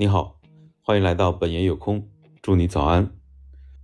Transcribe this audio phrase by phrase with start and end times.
[0.00, 0.40] 你好，
[0.80, 2.08] 欢迎来到本爷有空，
[2.40, 3.10] 祝你早安。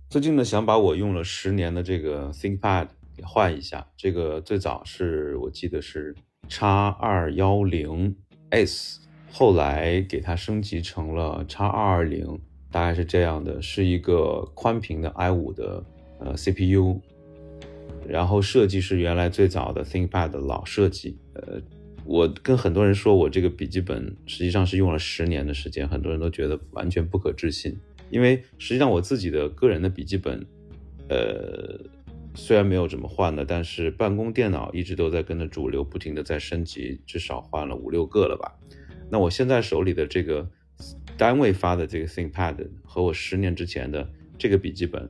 [0.09, 3.85] 最近呢，想把我用了十年的这个 ThinkPad 给换一下。
[3.95, 6.15] 这个最早是我记得是
[6.49, 8.15] X 二幺零
[8.49, 8.99] S，
[9.31, 12.41] 后来给它升级成了 X 二二零，
[12.71, 15.85] 大概是这样的，是一个宽屏的 i 五的
[16.17, 16.99] 呃 CPU，
[18.07, 21.61] 然后设计是原来最早的 ThinkPad 的老设计，呃。
[22.07, 27.77] 我跟很多人说，我这个笔记本实际上是用了十年的时间，很多人都觉得完全不可置信。
[28.09, 30.45] 因为实际上我自己的个人的笔记本，
[31.09, 31.77] 呃，
[32.33, 38.57] 虽然没有怎么换的，但是办公电脑一直都在跟着主流不停的在升级，至少换了五六个了吧。
[39.09, 40.49] 那我现在手里的这个
[41.17, 45.09] 单位发的这个 ThinkPad 和我十年之前的这个笔记本，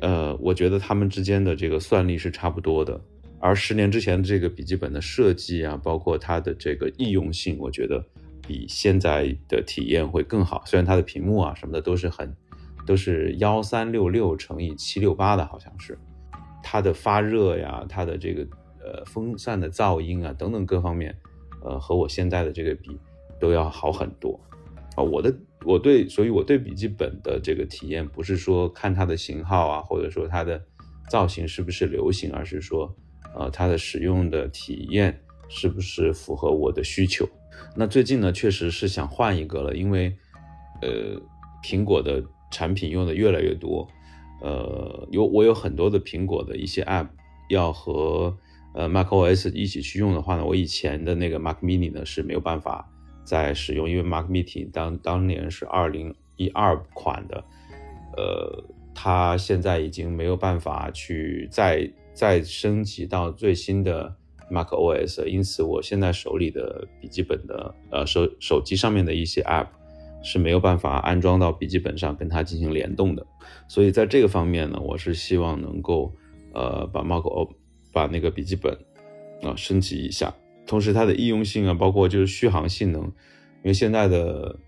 [0.00, 3.00] 呃，我觉得它们之间的这个算力是差不多的。
[3.44, 8.02] 而十年之前的这个笔记本的设计啊，包括它的这个易用性，我觉得
[8.46, 10.62] 比现在的体验会更好。
[10.64, 12.34] 虽然它的屏幕啊什么的都是很，
[12.86, 15.98] 都是幺三六六乘以七六八的，好像是，
[16.62, 18.46] 它的发热呀，它的这个
[18.82, 21.14] 呃风扇的噪音啊等等各方面，
[21.62, 22.98] 呃和我现在的这个比
[23.38, 24.40] 都要好很多
[24.96, 25.04] 啊。
[25.04, 25.30] 我的
[25.66, 30.58] 我对，所以我对笔记本的这个体验不是说看它的型号啊，或者说它的
[31.10, 32.90] 造型是不是流行，而是说。
[33.36, 37.28] 呃，它的使用的体验是不是符合我的需求？
[37.76, 40.16] 那最近呢，确实是想换一个了，因为，
[40.80, 41.20] 呃，
[41.62, 43.88] 苹果的产品用的越来越多，
[44.40, 47.08] 呃，有我有很多的苹果的一些 App
[47.48, 48.36] 要和
[48.74, 52.88] 呃 macOS 一起去用的话呢，我以前的那个 Mac Mini 呢是没有办法
[53.24, 57.44] 再使用，因为 Mac Mini 当当年是二零一二款的，
[58.16, 61.90] 呃，它现在已经没有办法去再。
[62.14, 64.14] 再升级到最新的
[64.48, 69.66] Mac OS，因此我现在手里的笔记本的呃手手机上面的一些 App
[70.22, 73.26] 是没有办法安装到笔记本上跟它进行联动的。
[73.66, 76.14] 所以在这个方面呢，我是希望能够
[76.52, 77.50] 呃把 Mac O
[77.92, 78.72] 把那个笔记本
[79.42, 80.32] 啊升级一下，
[80.66, 83.12] 同时它的易用性啊，包括就是续航性能，因
[83.64, 84.58] 为现在的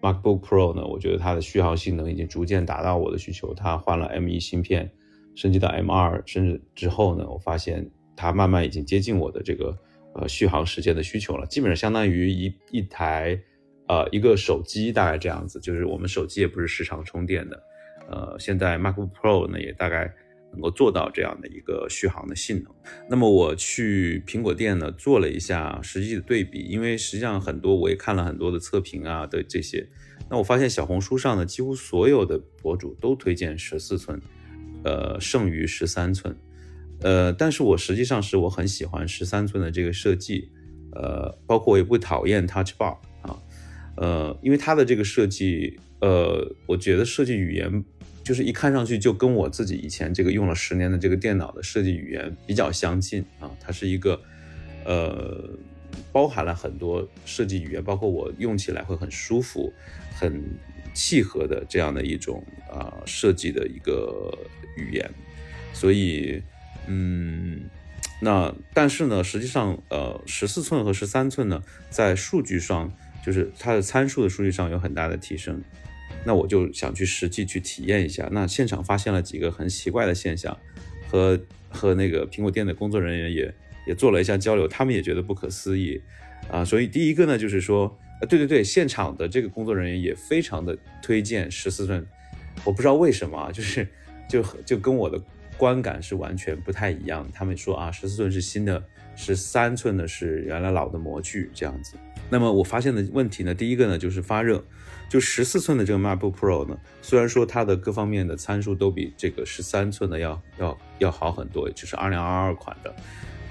[0.00, 4.90] MacBook Pro 呢，我觉得它的续航性能已经逐渐达到我的需求，它换了 M1 芯片。
[5.34, 9.76] 升级到 M2 甚至之后呢，我发现它慢慢已经接近我的这个
[10.14, 13.40] 呃续航时间的需求了，基本上相当于一一台
[13.88, 17.62] 呃一个手机大概这样子，就是我们手机也不是时常充电的，
[18.10, 20.12] 呃，现在 MacBook Pro 呢也大概
[20.52, 22.70] 能够做到这样的一个续航的性能。
[23.08, 29.88] 那么我去苹果店呢做了一下实际的对比，因为实际上很多我也看了很多的测评啊的这些，
[30.28, 34.20] 那我发现小红书上呢几乎所有的博主都推荐十四寸。
[34.84, 36.36] 呃，剩余十三寸，
[37.00, 40.50] 呃，但是我实际上是我很喜欢十三寸的这个设计，
[40.92, 43.38] 呃，包括我也不讨厌 Touch Bar 啊，
[43.96, 47.84] 呃，因为它的这个设计，呃，我觉得设计语言
[48.24, 54.20] 就是一看上去就跟我自己以前这个用了十年的这个电脑的设计语言比较相近啊，它是一个，
[54.84, 55.48] 呃，
[56.12, 59.72] 包含了很多设计语言，包括我用起来会很舒服，
[60.14, 60.42] 很。
[60.94, 64.30] 契合的这样的一种啊设计的一个
[64.76, 65.10] 语言，
[65.72, 66.42] 所以
[66.86, 67.62] 嗯，
[68.20, 72.92] 那但是呢，实际上呃，十四寸和十三寸呢，在数据上
[73.24, 75.62] 就是它的参数的数据上有很大的提升。
[76.26, 78.28] 那我就想去实际去体验一下。
[78.30, 80.58] 那现场发现了几个很奇怪的现象，
[81.08, 83.54] 和和那个苹果店的工作人员也
[83.86, 86.00] 也做了一下交流，他们也觉得不可思议
[86.50, 86.64] 啊。
[86.64, 87.98] 所以第一个呢，就是说。
[88.20, 92.06] 呃对对对，现场的这个工作人员也非常的推荐十四寸，
[92.62, 93.84] 我不知道为什么啊，就是
[94.28, 95.20] 就就跟我的
[95.56, 97.28] 观感是完全不太一样。
[97.34, 98.80] 他们说啊，十四寸是新的，
[99.16, 101.96] 十三寸的是原来老的模具这样子。
[102.30, 104.64] 那么我发现的问题呢，第一个呢就是发热，
[105.08, 112.94] 就十四寸的这个 MacBook Pro 呢，虽然说它的各方面的参数都比这个十三寸的要要要好很多，就是二零二二款的，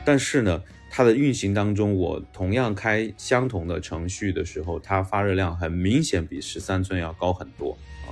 [0.06, 0.62] 但是呢。
[0.94, 7.72] 它的运行当中，我同样开相同的程序的时候，它发热量很明显比十三寸要高很多
[8.06, 8.12] 啊。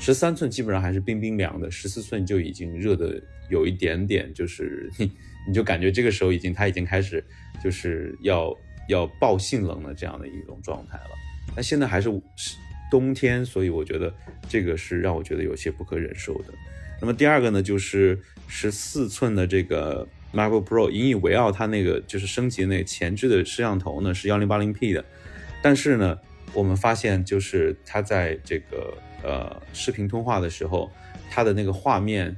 [0.00, 5.08] 十三寸基本上还是冰冰凉的，十四寸就已经热的有一点点，就是你
[5.46, 7.24] 你就感觉这个时候已经它已经开始
[7.62, 8.52] 就是要
[8.88, 11.10] 要爆性冷的这样的一种状态了。
[11.54, 12.10] 那现在还是
[12.90, 14.12] 冬天，所以我觉得
[14.48, 16.52] 这个是让我觉得有些不可忍受的。
[17.00, 20.08] 那么第二个呢，就是十四寸的这个。
[20.36, 25.02] MacBook Pro 引以为傲，它那个就是升级那前置的摄像头呢是幺零八零 P 的，
[25.62, 26.18] 但是呢，
[26.52, 30.92] 我们发现就是它在这个呃视频通话的时候，
[31.30, 32.36] 它的那个画面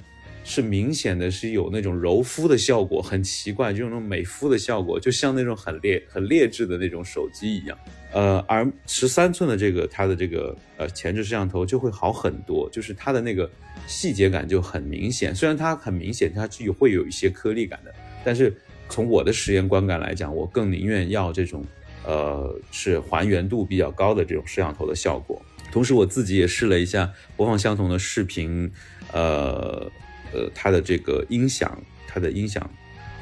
[0.49, 7.77] 是明显的是有那种柔肤的效果，很奇怪，就那种美肤的效果，就像那种很劣很劣质的那种手机一样。
[8.15, 13.49] 呃，而十三寸的这个它的这个呃前置摄像头就会好很多，就是它的那个
[13.87, 15.35] 细节感就很明显。
[15.35, 17.95] 虽然它很明显，它是会有一些颗粒感的，
[18.25, 18.57] 但是
[18.89, 21.63] 从我的实验观感来讲，我更宁愿要这种
[22.07, 25.43] 呃是还原度比较高的这种摄像头的效果。
[25.71, 28.73] 同时，我自己也试了一下播放相同的视频，
[29.13, 29.87] 呃
[30.33, 32.69] 呃，它的这个音响，它的音响，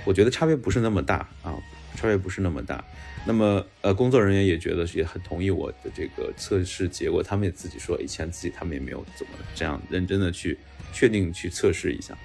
[0.04, 1.54] 我觉得差别不是那么大啊，
[1.96, 2.84] 差别不是那么大。
[3.28, 10.56] 那么，呃，工作人员也觉得也很同意我的这个测试结果，他们也自己说，以前自己他们也没有怎么这样认真的去
[10.92, 12.16] 确定去测试一下。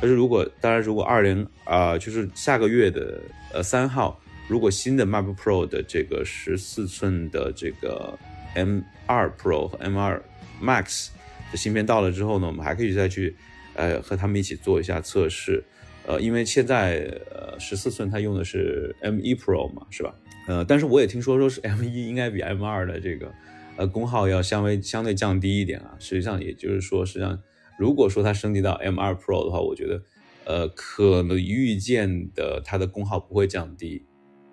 [0.00, 3.20] 但是如果当然，如果二零啊，就是下个月的
[3.52, 8.18] 呃三号，如果新的 MacBook Pro 的这个十四寸的这个
[8.54, 10.20] M 二 Pro 和 M 二
[10.60, 11.10] Max
[11.52, 13.36] 的芯片到了之后呢，我们还可以再去
[13.78, 15.64] 呃和他们一起做一下测试。
[16.06, 20.14] 呃，因为现在呃十四寸它用的是 M 一 Pro 嘛，是吧？
[20.46, 23.30] 呃，但是我也听说，说是 M 一应该比 M 二的这个，
[23.76, 25.94] 呃，功耗要相微相对降低一点啊。
[25.98, 27.38] 实际上，也就是说，实际上，
[27.78, 30.02] 如果说它升级到 M 二 Pro 的话，我觉得，
[30.46, 34.06] 呃，可能预见的它的功耗不会降低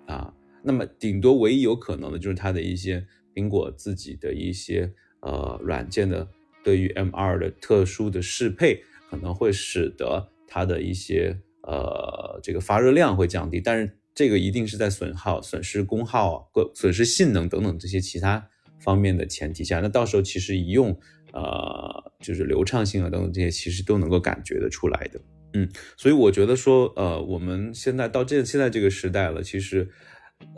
[0.06, 0.34] 啊。
[0.62, 6.28] 那么，顶多唯一有可能的就是它的一些苹果自己的一些呃软件的
[6.62, 13.98] 对于 M 二的特殊的适配，可能会使得它的一些呃这个发热量会降低，但是。
[14.16, 18.48] 这个一定是在损耗、损失功耗、损失性能等等这些其他
[18.80, 20.98] 方面的前提下，那到时候其实一用，
[21.34, 25.20] 呃，就是流畅性啊等等这些，其实都能够感觉得出来的。
[25.52, 25.68] 嗯，
[25.98, 29.86] 所以我觉得说，呃，我们现在到这现在这个时代了，其实，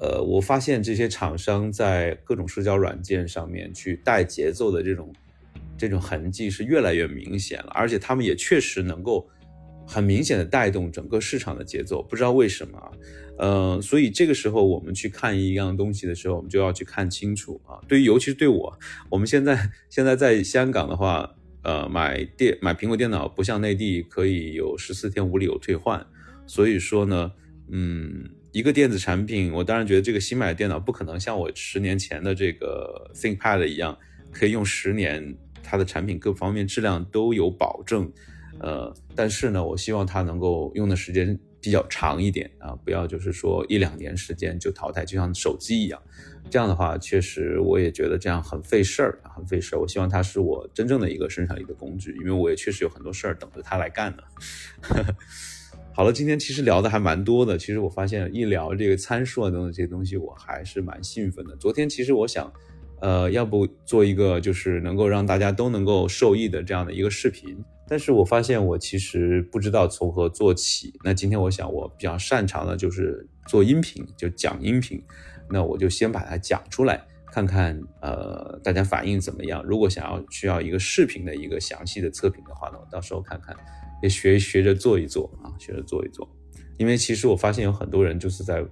[0.01, 5.13] 呃，我发现这些厂商在各种社交软件上面去带节奏的这种
[5.79, 9.27] 这种痕迹是越来越明显了，而且他们也确实能够。
[9.91, 12.93] 很明显的带动整个市场的节奏，不知道为什么，
[13.39, 17.81] 呃，所以这个时候我们去看一样东西的时候，我们就要去看清楚啊。
[17.89, 18.79] 对于尤其是对我，
[19.09, 26.07] 我们现在现在在香港的话，呃，买电买苹果电脑不像内地可以有十四天无理由退换，
[26.47, 27.33] 所以说呢，
[27.71, 33.99] 嗯，一个电子产品，我当然觉得这个新买的电脑不可能像我十年前的这个 ThinkPad 一样，
[34.33, 35.35] 可以用十年，
[35.69, 38.11] 它的产品各方面质量都有保证。
[38.61, 46.03] 呃，但是呢，我希望它能够用的时间比较长一点啊，不要就是说一两年时间就淘汰，就像手机一样。
[46.51, 49.79] 这样的话，确实我也觉得这样很费事儿，很费事儿。
[49.79, 54.23] 我希望它是我真正的一个生产力的工具，因为我也确实有很多事儿等着它来干呢。
[55.95, 57.59] 好了，今天其实聊的还蛮多的。
[57.59, 61.55] 其实我发现一聊这个参数啊等等这些东西，我还是蛮兴奋的。
[61.57, 62.53] 昨天其实我想，
[63.01, 67.57] 呃，要不做一个就是能够让大家都能够受益的这样的一个视频。
[67.91, 70.93] 但是我发现我其实不知道从何做起。
[71.03, 75.03] 那今天我想我比较擅长的就是做音频，就讲音频。
[75.51, 77.03] 那我就先把它讲出来，
[77.33, 79.65] 看看呃大家反应怎么样。
[79.65, 83.57] 如果想要需要一个视频的一个详细的测评的话呢，我到时候看看
[84.03, 86.29] 也学学着做一做啊，学着做一做。
[86.77, 88.63] 因为其实我发现有很多人就是在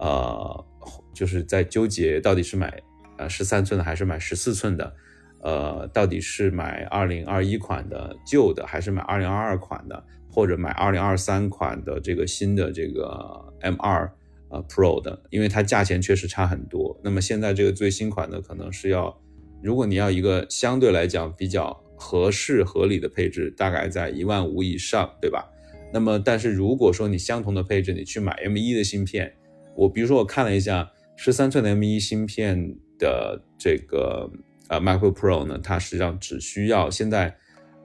[0.00, 0.66] 呃
[1.14, 2.82] 就是在纠结到底是买
[3.18, 4.94] 呃十三寸的还是买十四寸的。
[5.42, 14.10] 呃，到底是买二零二一款的旧的，还是买二零二二款的，或者买二零二三款的这个新的这个 M 二
[14.48, 15.22] 呃 Pro 的？
[15.30, 16.98] 因为它价钱确实差很多。
[17.04, 19.16] 那么现在这个最新款的可能是要，
[19.62, 25.48] 如果你要一个相对来讲比较合适合理的配置，大概在一万五以上，对吧？
[25.92, 29.32] 那么但是如果说你相同的配置，你去买 M 一的芯片，
[29.76, 34.30] 我比如说我看了一下十三寸的 M 一芯片的这个。
[34.68, 37.32] 啊，MacBook Pro 呢，它实际上只需要现在，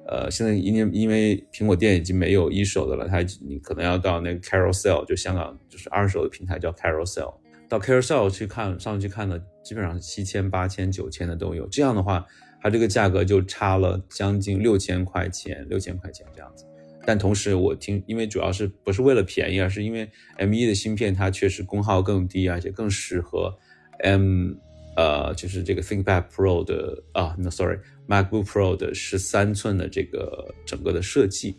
[0.07, 7.35] 呃，现在因为因为苹果店已经没有一手的了，它你可能要到那个 Carousel，就香港就是二手的平台叫 Carousel，
[7.69, 11.67] 到 Carousel 去看上去看呢，基本上七千、八千、九千的都有。
[11.67, 12.25] 这样的话，
[12.59, 16.65] 它这个价格就差了将近六千块钱，六千块钱这样子。
[17.05, 23.55] 但同时我听，因为主要是不是为了便宜，而是因为 M1 的芯片它确实功耗更低，而且更适合
[23.99, 24.53] M。
[24.95, 31.55] 呃，就是这个 ThinkPad Pro 的啊，no sorry，MacBook Pro 的十三寸的这个整个的设计，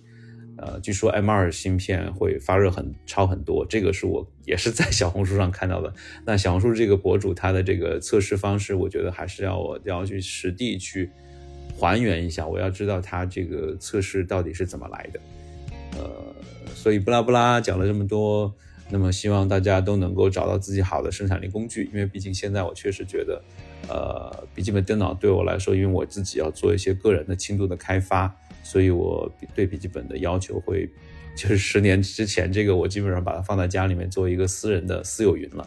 [0.59, 5.93] 呃，据说 M2 芯片会发热很超很多，这个是我也是在小红书上看到的。
[6.27, 11.11] 那小红书这个博主他的这个测试方式，我觉得还是要我要去实地去
[11.79, 15.21] 还原一下，我要知道他这个测试到底是怎么来的。
[15.99, 16.35] 呃，
[16.75, 18.55] 所以不拉不拉讲了这么多。
[18.92, 23.42] 那么希望大家都能够找到自己好的生产力工具，因为毕竟现在我确实觉得，
[23.88, 28.30] 呃，笔记本电脑对我来说，因为我自己要做一些个人的轻度的开发，
[28.62, 30.87] 所以我对笔记本的要求会，
[31.34, 35.66] 就是十年之前这个我基本上把它放在家里面做一个私人的私有云了。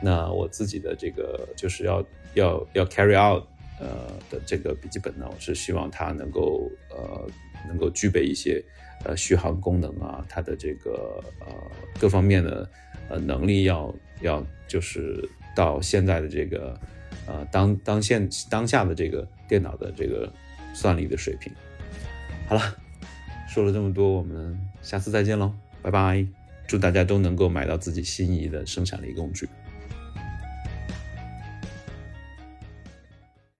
[0.00, 3.42] 那我自己的这个就是要要要 carry out
[3.80, 3.88] 呃
[4.30, 7.26] 的这个笔记本呢，我是希望它能够呃
[7.68, 8.62] 能够具备一些。
[9.02, 11.46] 呃，续航功能啊，它的这个呃
[11.98, 12.70] 各方面的
[13.08, 15.26] 呃能力要要就是
[15.56, 16.78] 到现在的这个
[17.26, 20.30] 呃当当现当下的这个电脑的这个
[20.74, 21.50] 算力的水平。
[22.46, 22.60] 好了，
[23.48, 26.26] 说了这么多，我们下次再见喽，拜拜！
[26.66, 29.48] 祝大家都能够买到自己心仪的生产力工具。